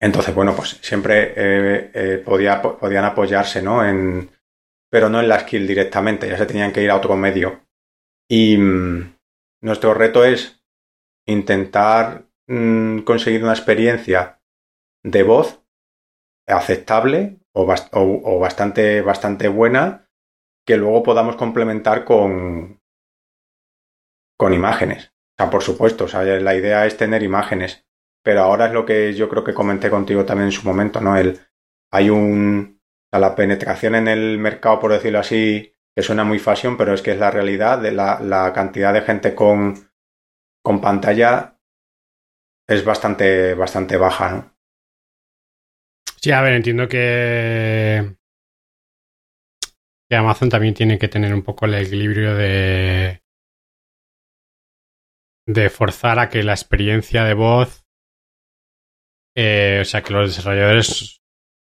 [0.00, 3.84] Entonces, bueno, pues siempre eh, podía, podían apoyarse, ¿no?
[3.84, 4.30] En,
[4.94, 7.64] pero no en la skill directamente, ya se tenían que ir a otro medio.
[8.30, 9.16] Y mm,
[9.62, 10.62] nuestro reto es
[11.26, 14.42] intentar Mm, conseguir una experiencia
[15.02, 15.64] de voz
[16.46, 20.10] aceptable o, bastante, bastante buena
[20.66, 22.80] que luego podamos complementar con,
[24.38, 25.06] con imágenes.
[25.06, 27.86] O sea, por supuesto, la idea es tener imágenes,
[28.22, 31.16] pero ahora es lo que yo creo que comenté contigo también en su momento, ¿no?
[31.16, 31.40] El,
[31.90, 32.73] hay un,
[33.18, 37.12] la penetración en el mercado, por decirlo así, que suena muy fashion, pero es que
[37.12, 39.90] es la realidad de la, cantidad de gente con,
[40.62, 41.58] con pantalla
[42.68, 44.54] es bastante, bastante baja, ¿no?
[46.20, 48.16] Sí, a ver, entiendo que,
[50.08, 53.24] que Amazon también tiene que tener un poco el equilibrio de
[55.46, 57.84] de forzar a que la experiencia de voz,
[59.36, 61.22] eh, o sea, que los desarrolladores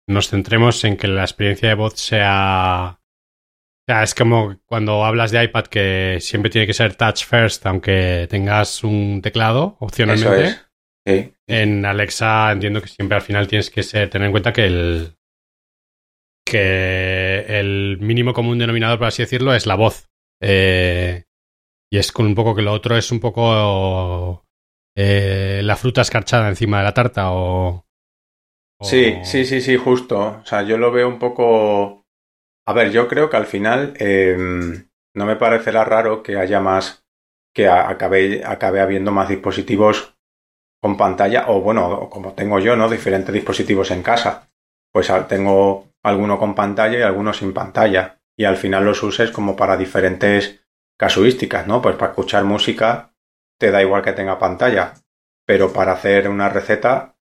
[0.09, 5.31] nos centremos en que la experiencia de voz sea o sea, es como cuando hablas
[5.31, 10.57] de iPad que siempre tiene que ser touch first, aunque tengas un teclado opcionalmente.
[11.47, 15.15] En Alexa entiendo que siempre al final tienes que tener en cuenta que el
[16.45, 20.07] que el mínimo común denominador, por así decirlo, es la voz.
[20.41, 21.23] Eh,
[21.91, 24.45] y es con un poco que lo otro es un poco
[24.95, 27.85] eh, la fruta escarchada encima de la tarta o,
[28.81, 30.39] Sí, sí, sí, sí, justo.
[30.41, 32.05] O sea, yo lo veo un poco...
[32.65, 37.05] A ver, yo creo que al final em, no me parecerá raro que haya más,
[37.53, 40.15] que acabe, acabe habiendo más dispositivos
[40.81, 42.87] con pantalla, o bueno, como tengo yo, ¿no?
[42.89, 44.49] Diferentes dispositivos en casa.
[44.93, 48.21] Pues tengo alguno con pantalla y alguno sin pantalla.
[48.37, 50.61] Y al final los uses como para diferentes
[50.97, 51.81] casuísticas, ¿no?
[51.81, 53.13] Pues para escuchar música
[53.57, 54.93] te da igual que tenga pantalla.
[55.45, 57.17] Pero para hacer una receta,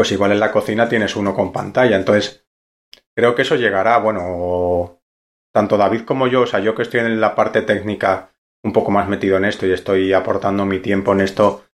[0.00, 1.94] pues igual en la cocina tienes uno con pantalla.
[1.94, 2.46] Entonces,
[3.14, 5.02] creo que eso llegará, bueno,
[5.52, 8.30] tanto David como yo, o sea, yo que estoy en la parte técnica
[8.64, 11.66] un poco más metido en esto y estoy aportando mi tiempo en esto,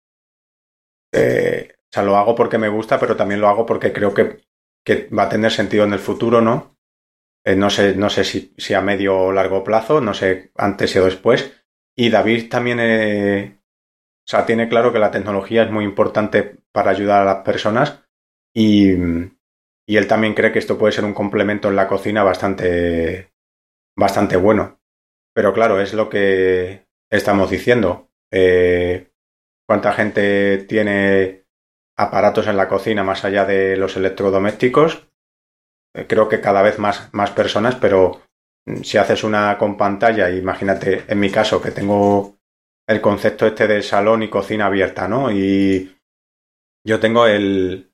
[1.12, 4.40] eh, o sea, lo hago porque me gusta, pero también lo hago porque creo que,
[5.14, 6.78] va a tener sentido en el futuro, ¿no?
[7.44, 10.96] Eh, no sé, no sé si, si, a medio o largo plazo, no sé antes
[10.96, 11.52] o después.
[11.94, 13.58] Y David también eh,
[14.26, 18.03] o sea, tiene claro que la tecnología es muy importante para ayudar a las personas
[18.54, 18.92] y,
[19.86, 23.32] él también cree que esto puede ser un complemento en la cocina bastante,
[23.96, 24.80] bastante bueno.
[25.34, 28.08] Pero claro, es lo que estamos diciendo.
[28.32, 29.10] Eh,
[29.66, 31.44] cuánta gente tiene
[31.96, 35.08] aparatos en la cocina más allá de los electrodomésticos.
[35.94, 38.22] Eh, creo que cada vez más, más personas, pero
[38.66, 42.38] mm, si haces una con pantalla, imagínate, en mi caso, que tengo
[42.86, 45.30] el concepto este de salón y cocina abierta, ¿no?
[45.30, 45.96] Y
[46.84, 47.93] yo tengo el,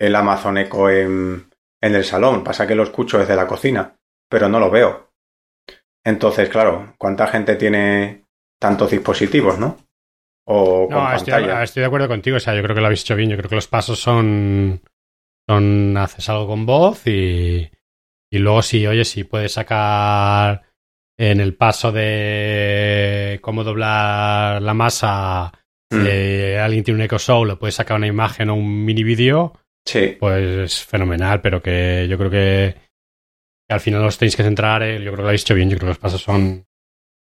[0.00, 3.96] el Amazon Echo en, en el salón, pasa que lo escucho desde la cocina,
[4.28, 5.12] pero no lo veo.
[6.04, 8.24] Entonces, claro, ¿cuánta gente tiene
[8.58, 9.76] tantos dispositivos, no?
[10.52, 11.62] o no, estoy, pantalla.
[11.62, 12.36] estoy de acuerdo contigo.
[12.36, 13.30] O sea, yo creo que lo habéis hecho bien.
[13.30, 14.82] Yo creo que los pasos son.
[15.48, 17.70] son haces algo con voz y.
[18.32, 20.62] Y luego sí, oye, si puedes sacar
[21.18, 25.52] en el paso de cómo doblar la masa.
[25.92, 29.02] Mm, eh, alguien tiene un Echo Show, le puedes sacar una imagen o un mini
[29.02, 32.74] vídeo, sí, pues es fenomenal, pero que yo creo que,
[33.68, 35.68] que al final los tenéis que centrar, eh, yo creo que lo habéis hecho bien,
[35.70, 36.64] yo creo que los pasos son,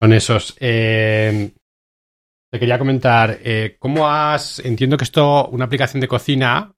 [0.01, 0.55] son esos.
[0.59, 1.51] Eh,
[2.51, 6.73] te quería comentar, eh, ¿cómo has, entiendo que esto, una aplicación de cocina,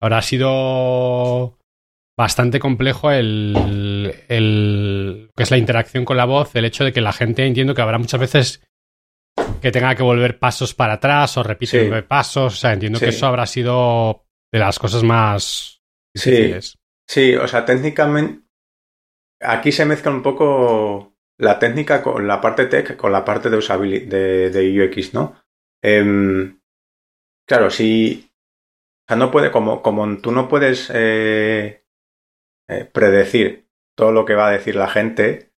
[0.00, 1.58] habrá sido
[2.18, 7.02] bastante complejo el, el, que es la interacción con la voz, el hecho de que
[7.02, 8.62] la gente, entiendo que habrá muchas veces
[9.60, 12.02] que tenga que volver pasos para atrás o repite Sí.
[12.08, 15.82] pasos, o sea, entiendo que eso habrá sido de las cosas más
[16.14, 16.76] difíciles.
[17.06, 18.46] sí, o sea, técnicamente
[19.40, 23.56] aquí se mezcla un poco la técnica con la parte tech con la parte de
[23.56, 25.42] usabilidad de, de UX, ¿no?
[25.82, 26.60] Em,
[27.46, 28.30] claro, si
[29.06, 31.84] o sea, no puede, como, como tú no puedes eh,
[32.68, 35.52] eh, predecir todo lo que va a decir la gente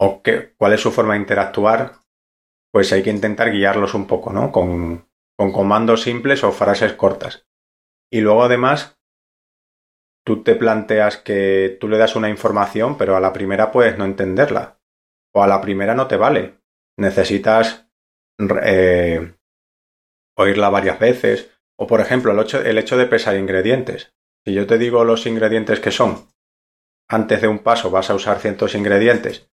[0.00, 1.96] o qué, cuál es su forma de interactuar,
[2.72, 4.52] pues hay que intentar guiarlos un poco, ¿no?
[4.52, 7.47] Con, con comandos simples o frases cortas.
[8.10, 8.98] Y luego además,
[10.24, 14.04] tú te planteas que tú le das una información, pero a la primera puedes no
[14.04, 14.80] entenderla.
[15.34, 16.58] O a la primera no te vale.
[16.96, 17.90] Necesitas
[18.62, 19.34] eh,
[20.36, 21.50] oírla varias veces.
[21.76, 24.14] O por ejemplo, el hecho, el hecho de pesar ingredientes.
[24.44, 26.28] Si yo te digo los ingredientes que son,
[27.08, 29.50] antes de un paso vas a usar ciertos ingredientes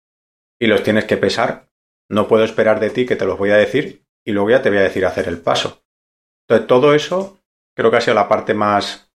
[0.61, 1.71] y los tienes que pesar,
[2.11, 4.71] no puedo esperar de ti que te los voy a decir y luego ya te
[4.71, 5.85] voy a decir hacer el paso.
[6.47, 7.39] Entonces, todo eso
[7.79, 9.15] creo que ha sido la parte más,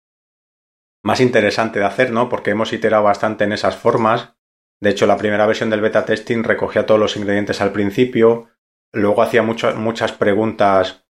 [1.01, 2.27] más interesante de hacer, ¿no?
[2.27, 4.35] Porque hemos iterado bastante en esas formas.
[4.81, 8.49] De hecho, la primera versión del beta testing recogía todos los ingredientes al principio,
[8.91, 11.07] luego hacía muchas preguntas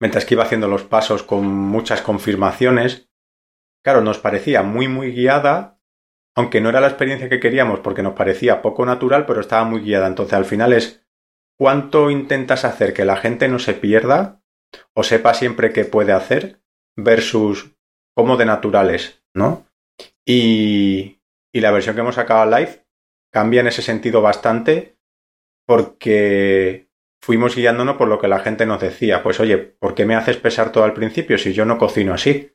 [0.00, 3.10] mientras que iba haciendo los pasos con muchas confirmaciones.
[3.84, 5.80] Claro, nos parecía muy, muy guiada,
[6.34, 9.82] aunque no era la experiencia que queríamos porque nos parecía poco natural, pero estaba muy
[9.82, 10.06] guiada.
[10.06, 11.06] Entonces, al final es
[11.58, 14.41] cuánto intentas hacer que la gente no se pierda
[14.94, 16.60] o sepa siempre qué puede hacer
[16.96, 17.74] versus
[18.14, 19.66] cómo de naturales, ¿no?
[20.26, 21.20] Y,
[21.52, 22.84] y la versión que hemos sacado live
[23.32, 24.96] cambia en ese sentido bastante
[25.66, 26.88] porque
[27.22, 29.22] fuimos guiándonos por lo que la gente nos decía.
[29.22, 32.52] Pues oye, ¿por qué me haces pesar todo al principio si yo no cocino así?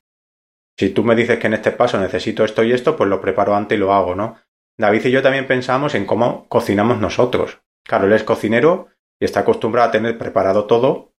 [0.77, 3.55] Si tú me dices que en este paso necesito esto y esto, pues lo preparo
[3.55, 4.37] antes y lo hago, ¿no?
[4.77, 7.61] David y yo también pensamos en cómo cocinamos nosotros.
[7.83, 11.13] Claro, él es cocinero y está acostumbrado a tener preparado todo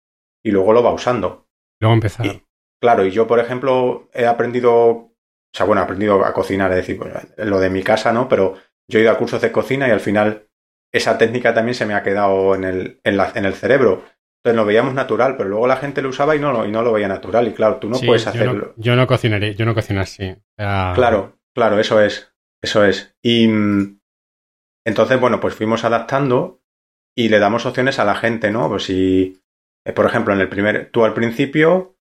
[0.47, 1.47] y luego lo va usando.
[1.81, 2.25] Luego empezar.
[2.25, 2.41] Y,
[2.81, 5.11] claro, y yo, por ejemplo, he aprendido, o
[5.53, 8.27] sea, bueno, he aprendido a cocinar, es decir, bueno, lo de mi casa, ¿no?
[8.29, 8.55] Pero
[8.89, 10.47] yo he ido a cursos de cocina y al final
[10.93, 14.03] esa técnica también se me ha quedado en el, en la, en el cerebro.
[14.43, 16.81] Entonces lo veíamos natural, pero luego la gente lo usaba y no, lo- y no
[16.81, 17.47] lo veía natural.
[17.47, 18.73] Y claro, tú no Sí, puedes yo hacerlo.
[18.77, 20.33] no, yo no cocinaré, yo no cocino así.
[20.55, 22.33] Claro, claro, eso es,
[22.63, 23.15] eso es.
[23.21, 23.99] Y mm,
[24.85, 26.61] entonces, bueno, pues fuimos adaptando
[27.15, 28.69] y le damos opciones a la gente, ¿no?
[28.69, 29.41] Pues si,
[29.87, 31.97] eh, por ejemplo, en el primer, tú al principio,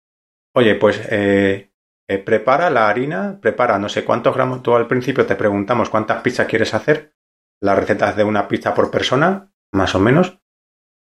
[0.52, 1.70] oye, pues eh,
[2.08, 6.20] eh, prepara la harina, prepara no sé cuántos gramos, tú al principio te preguntamos cuántas
[6.20, 7.14] pizzas quieres hacer,
[7.62, 10.40] las recetas de una pizza por persona, más o menos.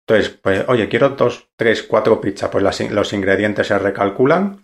[0.08, 4.62] Entonces, pues, oye, quiero dos, tres, cuatro pizzas, pues las los ingredientes se recalculan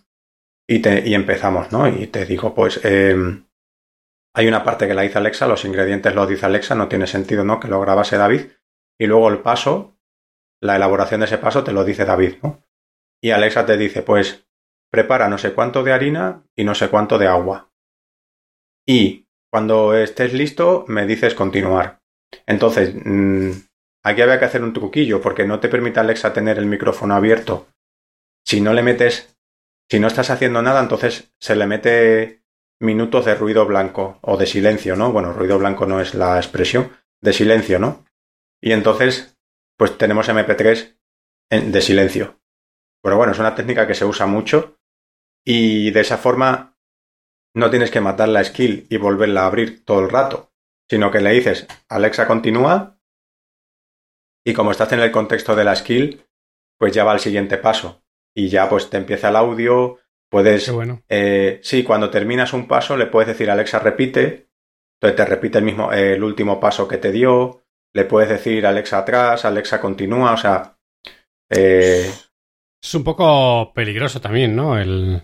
[0.65, 1.89] y, te, y empezamos, ¿no?
[1.89, 3.47] Y te digo, pues em,
[4.33, 7.43] hay una parte que la dice Alexa, los ingredientes los dice Alexa, no tiene sentido,
[7.43, 7.59] ¿no?
[7.59, 8.51] Que lo grabase David.
[8.97, 9.96] Y luego el paso,
[10.61, 12.63] la elaboración de ese paso te lo dice David, ¿no?
[13.21, 14.47] Y Alexa te dice, pues
[14.91, 17.71] prepara no sé cuánto de harina y no sé cuánto de agua.
[18.85, 22.01] Y cuando estés listo, me dices continuar.
[22.45, 23.51] Entonces, mm,
[24.03, 27.67] aquí había que hacer un truquillo, porque no te permite Alexa tener el micrófono abierto.
[28.45, 29.37] Si no le metes,
[29.89, 32.43] si no estás haciendo nada, entonces se le mete
[32.79, 35.11] minutos de ruido blanco o de silencio, ¿no?
[35.11, 36.91] Bueno, ruido blanco no es la expresión,
[37.21, 38.05] de silencio, ¿no?
[38.61, 39.36] Y entonces,
[39.77, 40.97] pues tenemos MP3
[41.49, 42.39] en- de silencio.
[43.03, 44.77] Pero bueno, es una técnica que se usa mucho
[45.45, 46.77] y de esa forma
[47.55, 50.51] no tienes que matar la skill y volverla a abrir todo el rato,
[50.89, 52.99] sino que le dices, Alexa continúa
[54.45, 56.25] y como estás en el contexto de la skill,
[56.77, 58.03] pues ya va al siguiente paso
[58.35, 59.97] y ya pues te empieza el audio,
[60.29, 61.03] puedes bueno.
[61.09, 64.49] eh, sí, cuando terminas un paso le puedes decir Alexa repite,
[64.99, 67.63] entonces te repite el mismo, eh, el último paso que te dio,
[67.97, 70.77] le puedes decir Alexa atrás, Alexa continúa, o sea,
[71.49, 72.13] eh,
[72.79, 74.77] Es un poco peligroso también, ¿no?
[74.77, 75.23] El,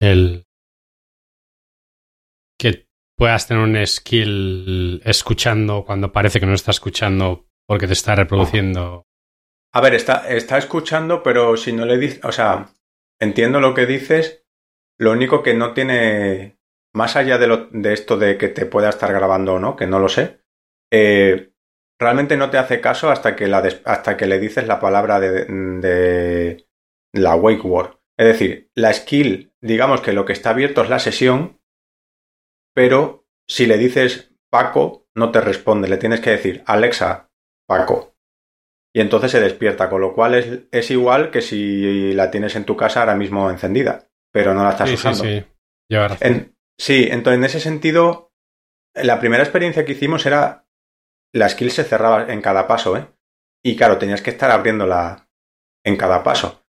[0.00, 0.46] el
[2.56, 2.86] que
[3.18, 9.06] puedas tener un skill escuchando cuando parece que no está escuchando porque te está reproduciendo
[9.74, 12.68] A ver, está, está escuchando, pero si no le dices, o sea,
[13.20, 14.46] entiendo lo que dices,
[14.96, 16.56] lo único que no tiene,
[16.94, 19.88] más allá de, lo, de esto de que te pueda estar grabando o no, que
[19.88, 20.44] no lo sé,
[20.92, 21.49] eh,
[22.00, 25.44] realmente no te hace caso hasta que, la hasta que le dices la palabra de,
[25.44, 26.66] de
[27.12, 27.98] la wake word.
[28.18, 31.60] Es decir, la skill, digamos que lo que está abierto es la sesión,
[32.74, 37.30] pero si le dices Paco, no te responde, le tienes que decir Alexa,
[37.66, 38.14] Paco.
[38.94, 42.64] Y entonces se despierta, con lo cual es, es igual que si la tienes en
[42.64, 45.22] tu casa ahora mismo encendida, pero no la estás usando.
[45.22, 45.44] Sí,
[45.88, 46.52] sí.
[46.78, 48.32] sí, entonces en ese sentido,
[48.94, 50.66] la primera experiencia que hicimos era
[51.32, 53.06] la skill se cerraba en cada paso, ¿eh?
[53.62, 55.28] Y claro, tenías que estar abriéndola
[55.84, 56.64] en cada paso.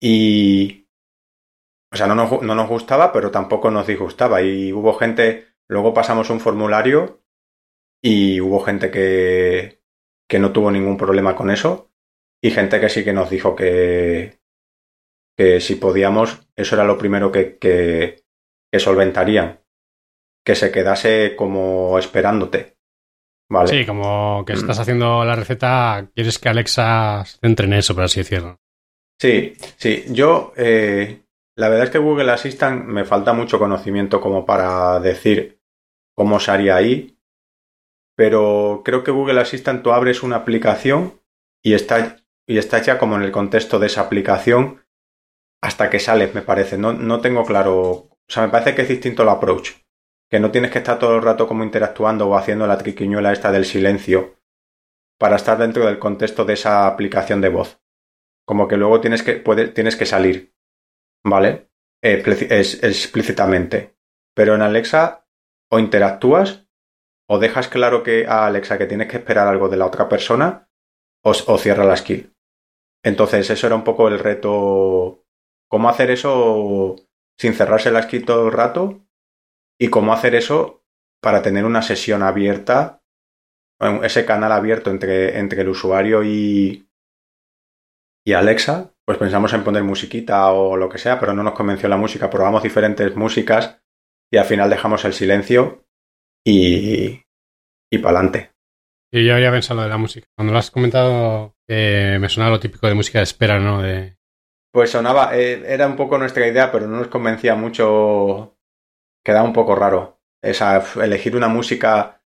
[0.00, 0.88] Y...
[1.92, 4.42] O sea, no nos, no nos gustaba, pero tampoco nos disgustaba.
[4.42, 7.24] Y hubo gente, luego pasamos un formulario
[8.00, 9.82] y hubo gente que,
[10.28, 11.90] que no tuvo ningún problema con eso
[12.42, 14.40] y gente que sí que nos dijo que,
[15.36, 18.24] que si podíamos, eso era lo primero que, que,
[18.72, 19.60] que solventarían,
[20.44, 22.78] que se quedase como esperándote.
[23.50, 23.68] Vale.
[23.68, 28.04] Sí, como que estás haciendo la receta, quieres que Alexa se centre en eso, por
[28.04, 28.60] así decirlo.
[29.20, 30.04] Sí, sí.
[30.08, 31.22] Yo, eh,
[31.56, 35.60] la verdad es que Google Assistant me falta mucho conocimiento como para decir
[36.14, 37.18] cómo se haría ahí,
[38.16, 41.20] pero creo que Google Assistant tú abres una aplicación
[41.60, 44.84] y está, y está hecha como en el contexto de esa aplicación
[45.60, 46.78] hasta que sales, me parece.
[46.78, 47.80] No, no tengo claro.
[47.80, 49.72] O sea, me parece que es distinto el approach
[50.30, 53.50] que no tienes que estar todo el rato como interactuando o haciendo la triquiñuela esta
[53.50, 54.36] del silencio
[55.18, 57.82] para estar dentro del contexto de esa aplicación de voz.
[58.46, 59.42] Como que luego tienes que,
[59.74, 60.54] tienes que salir,
[61.24, 61.68] ¿vale?
[62.02, 63.96] explícitamente.
[64.34, 65.26] Pero en Alexa
[65.70, 66.66] o interactúas
[67.28, 70.70] o dejas claro que a Alexa que tienes que esperar algo de la otra persona
[71.22, 72.34] o, o cierra la skill.
[73.04, 75.26] Entonces eso era un poco el reto.
[75.68, 76.96] ¿Cómo hacer eso
[77.38, 79.04] sin cerrarse la skill todo el rato
[79.80, 80.84] y cómo hacer eso
[81.22, 83.02] para tener una sesión abierta,
[84.02, 86.86] ese canal abierto entre, entre el usuario y,
[88.24, 88.94] y Alexa.
[89.06, 92.30] Pues pensamos en poner musiquita o lo que sea, pero no nos convenció la música.
[92.30, 93.82] Probamos diferentes músicas
[94.30, 95.86] y al final dejamos el silencio
[96.46, 97.22] y,
[97.90, 98.52] y para adelante.
[99.12, 100.28] Y yo había pensado de la música.
[100.36, 103.82] Cuando lo has comentado, eh, me sonaba lo típico de música de espera, ¿no?
[103.82, 104.16] De...
[104.72, 108.56] Pues sonaba, eh, era un poco nuestra idea, pero no nos convencía mucho
[109.24, 110.20] queda un poco raro.
[110.42, 112.22] Esa, elegir una música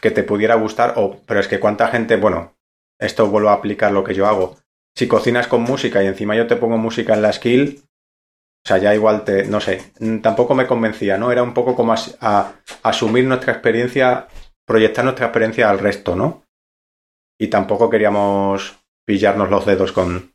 [0.00, 2.56] que te pudiera gustar, o, pero es que cuánta gente, bueno,
[2.98, 4.56] esto vuelvo a aplicar lo que yo hago.
[4.96, 7.82] Si cocinas con música y encima yo te pongo música en la skill,
[8.64, 11.30] o sea, ya igual te, no sé, tampoco me convencía, ¿no?
[11.30, 14.28] Era un poco como a, asumir nuestra experiencia,
[14.66, 16.44] proyectar nuestra experiencia al resto, ¿no?
[17.38, 20.32] Y tampoco queríamos pillarnos los dedos con,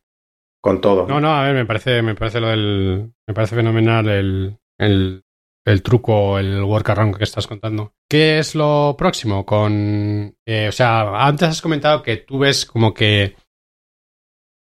[0.62, 1.08] con todo.
[1.08, 5.24] No, no, a ver, me parece, me parece lo del, me parece fenomenal el, el
[5.66, 7.94] el truco, el workaround que estás contando.
[8.10, 10.36] ¿Qué es lo próximo con...
[10.46, 13.36] Eh, o sea, antes has comentado que tú ves como que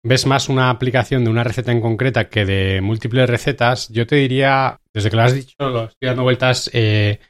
[0.03, 3.89] ves más una aplicación de una receta en concreta que de múltiples recetas.
[3.89, 7.21] Yo te diría, desde que lo has dicho, lo estoy dando vueltas, eh,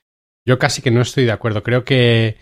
[0.47, 1.63] yo casi que no estoy de acuerdo.
[1.63, 2.37] Creo que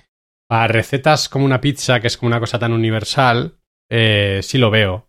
[0.48, 3.58] para recetas como una pizza, que es como una cosa tan universal,
[3.90, 5.08] eh, sí lo veo.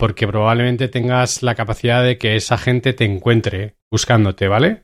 [0.00, 4.82] porque probablemente tengas la capacidad de que esa gente te encuentre buscándote, ¿vale?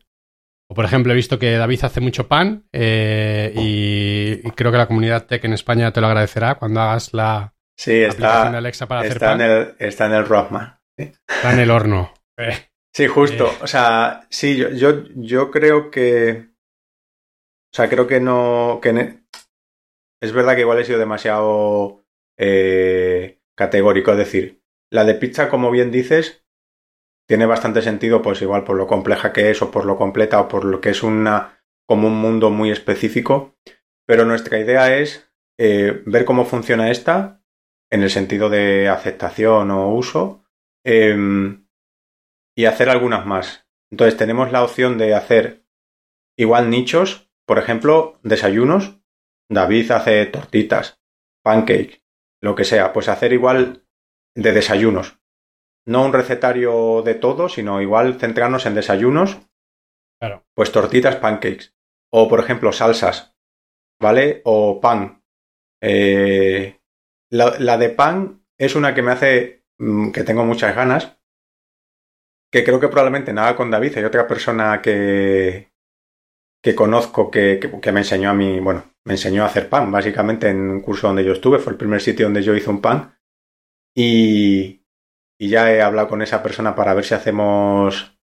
[0.69, 4.87] O por ejemplo, he visto que David hace mucho pan eh, y, creo que la
[4.87, 9.03] comunidad tech en España te lo agradecerá cuando hagas la sí, aplicación de Alexa para
[9.03, 9.41] hacer pan.
[9.41, 10.79] En el, está en el roadmap.
[10.97, 12.15] Está en el horno.
[12.39, 12.69] Eh.
[12.95, 13.47] Sí, justo.
[13.47, 13.59] Eh.
[13.61, 16.49] O sea, sí, yo, yo, yo, creo que.
[17.73, 18.79] O sea, creo que no.
[18.81, 19.19] Que
[20.23, 22.07] es verdad que igual he sido demasiado
[23.55, 24.13] categórico.
[24.13, 26.44] Es decir, la de pizza, como bien dices,
[27.27, 30.49] tiene bastante sentido, pues igual por lo compleja que es, o por lo completa, o
[30.49, 33.57] por lo que es una como un mundo muy específico.
[34.07, 37.43] Pero nuestra idea es eh, ver cómo funciona esta
[37.91, 40.45] en el sentido de aceptación o uso
[40.85, 41.67] em,
[42.57, 43.67] y hacer algunas más.
[43.91, 45.65] Entonces tenemos la opción de hacer
[46.37, 49.01] igual nichos, por ejemplo, desayunos.
[49.51, 51.01] David hace tortitas,
[51.43, 52.03] pancake,
[52.43, 52.93] lo que sea.
[52.93, 53.87] Pues hacer igual
[54.35, 55.24] de desayunos
[55.87, 59.39] no un recetario de todo, sino igual centrarnos en desayunos.
[60.19, 60.45] Claro.
[60.55, 61.75] Pues tortitas, pancakes.
[62.13, 63.37] O, por ejemplo, salsas.
[64.01, 64.41] ¿Vale?
[64.45, 65.23] O pan.
[65.83, 66.81] Eh,
[67.31, 71.19] la, de pan es una que me hace mm, que tengo muchas ganas.
[72.51, 73.99] Que creo que probablemente nada con David.
[73.99, 75.73] Hay otra persona que,
[76.63, 80.49] que conozco que, que, me enseñó a mí, bueno, me enseñó a hacer pan, básicamente
[80.49, 81.59] en un curso donde yo estuve.
[81.59, 83.19] Fue el primer sitio donde yo hice un pan
[83.95, 84.84] y,
[85.39, 88.19] y ya he hablado con esa persona para ver si hacemos,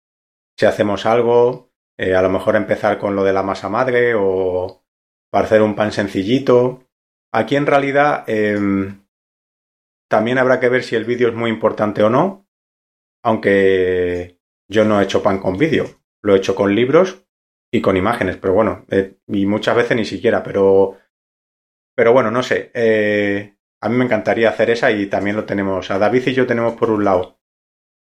[0.59, 4.85] si hacemos algo, eh, a lo mejor empezar con lo de la masa madre o
[5.31, 6.89] para hacer un pan sencillito.
[7.33, 9.07] Aquí en realidad em,
[10.09, 12.49] también habrá que ver si el vídeo es muy importante o no,
[13.23, 15.87] aunque yo no he hecho pan con vídeo,
[16.23, 17.27] lo he hecho con libros
[17.73, 20.97] y con imágenes, pero bueno, eh, y muchas veces ni siquiera, pero,
[21.95, 25.91] pero bueno, no sé, eh, a mí me encantaría hacer esa y también lo tenemos.
[25.91, 27.41] A David y yo tenemos por un lado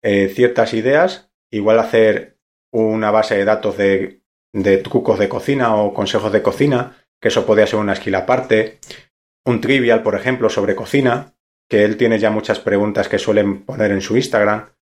[0.03, 2.39] eh, ciertas ideas, igual hacer
[2.73, 7.47] una base de datos de, de trucos de cocina o consejos de cocina, que eso
[7.47, 8.81] podría ser una skill aparte,
[9.45, 11.35] un trivial, por ejemplo, sobre cocina,
[11.69, 14.75] que él tiene ya muchas preguntas que suelen poner en su Instagram,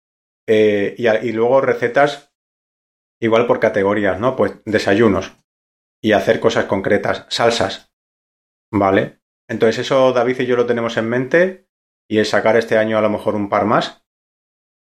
[0.46, 2.32] y, y luego recetas
[3.20, 4.36] igual por categorías, ¿no?
[4.36, 5.36] Pues desayunos
[6.02, 7.92] y hacer cosas concretas, salsas,
[8.72, 9.20] ¿vale?
[9.48, 11.68] Entonces eso David y yo lo tenemos en mente
[12.08, 14.04] y es sacar este año a lo mejor un par más.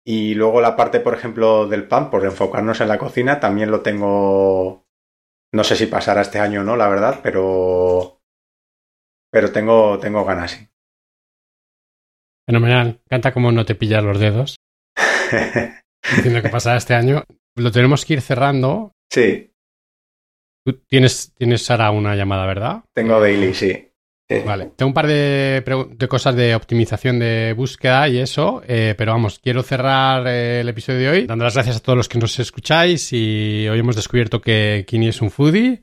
[0.06, 3.82] Y luego la parte, por ejemplo, del pan, por enfocarnos en la cocina, también lo
[3.82, 4.88] tengo,
[5.54, 8.20] no sé si pasará este año o no, la verdad, pero,
[9.32, 10.68] pero tengo, tengo ganas, sí.
[12.48, 13.00] Fenomenal.
[13.08, 14.58] Canta como no te pillas los dedos.
[16.16, 17.24] Diciendo que pasará este año.
[17.56, 18.92] Lo tenemos que ir cerrando.
[19.12, 19.54] Sí.
[20.66, 22.84] Tú tienes, tienes ahora una llamada, ¿verdad?
[22.94, 23.91] Tengo daily, sí.
[24.40, 24.72] Vale.
[24.76, 29.40] Tengo un par de, de, cosas de optimización de búsqueda y eso, eh, pero vamos,
[29.40, 32.40] quiero cerrar eh, el episodio de hoy dando las gracias a todos los que nos
[32.40, 35.82] escucháis y hoy hemos descubierto que Kini es un foodie.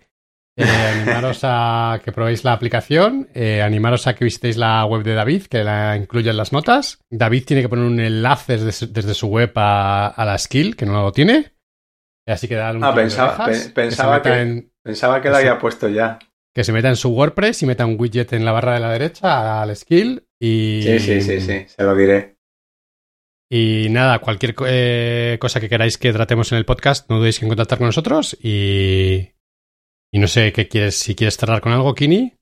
[0.59, 5.15] Eh, animaros a que probéis la aplicación, eh, animaros a que visitéis la web de
[5.15, 6.99] David, que la incluye en las notas.
[7.11, 10.85] David tiene que poner un enlace desde, desde su web a, a, la skill, que
[10.85, 11.53] no lo tiene.
[12.27, 15.89] Así que dale un Ah, pensaba, pe pensaba que, en, pensaba que lo había puesto
[15.89, 16.19] ya.
[16.59, 18.91] Que se meta en su WordPress y meta un widget en la barra de la
[18.91, 20.81] derecha al skill y...
[20.83, 22.37] Sí, sí, sí, sí, se lo diré.
[23.49, 27.49] Y nada, cualquier eh, cosa que queráis que tratemos en el podcast, no dudéis en
[27.49, 29.35] contactar con nosotros y...
[30.13, 30.99] Y no sé, ¿qué quieres?
[30.99, 32.35] Si quieres cerrar con algo, Kini.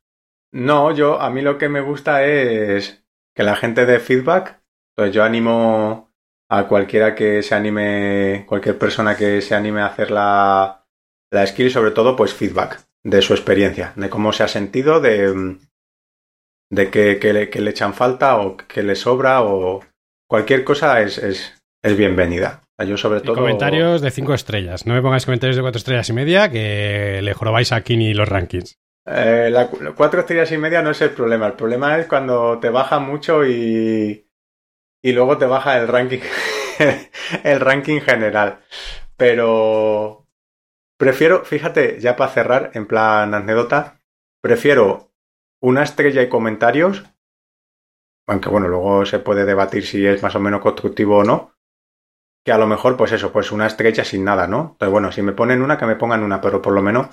[0.50, 3.04] No, yo, a mí lo que me gusta es
[3.34, 4.62] que la gente dé feedback.
[4.96, 6.10] Pues yo animo
[6.48, 10.86] a cualquiera que se anime, cualquier persona que se anime a hacer la,
[11.30, 15.56] la skill, sobre todo, pues feedback de su experiencia, de cómo se ha sentido, de,
[16.70, 19.84] de que, que, le, que le echan falta o que le sobra o
[20.28, 21.54] cualquier cosa es, es,
[21.84, 22.62] es bienvenida.
[22.84, 23.36] Yo sobre todo...
[23.36, 24.86] Comentarios de 5 estrellas.
[24.86, 28.28] No me pongáis comentarios de 4 estrellas y media que le jorobáis a Kini los
[28.28, 28.76] rankings.
[29.06, 31.46] Eh, la, cuatro estrellas y media no es el problema.
[31.46, 34.28] El problema es cuando te baja mucho y,
[35.00, 36.18] y luego te baja el ranking,
[37.44, 38.58] el ranking general.
[39.16, 40.25] Pero
[40.98, 44.00] prefiero, fíjate, ya para cerrar, en plan anécdota,
[44.42, 45.12] prefiero
[45.62, 47.04] una estrella y comentarios,
[48.28, 51.52] aunque bueno, luego se puede debatir si es más o menos constructivo o no,
[52.44, 54.70] que a lo mejor, pues eso, pues una estrella sin nada, ¿no?
[54.72, 57.08] Entonces, bueno, si me ponen una, que me pongan una, pero por lo menos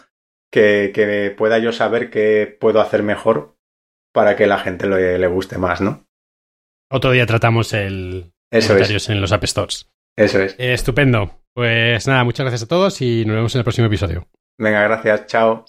[0.51, 3.55] que, que pueda yo saber qué puedo hacer mejor
[4.13, 6.05] para que la gente le, le guste más, ¿no?
[6.91, 9.09] Otro día tratamos el Eso comentarios es.
[9.09, 9.89] en los App Stores.
[10.15, 10.53] Eso es.
[10.59, 11.42] Eh, estupendo.
[11.53, 14.27] Pues nada, muchas gracias a todos y nos vemos en el próximo episodio.
[14.57, 15.27] Venga, gracias.
[15.27, 15.65] Chao.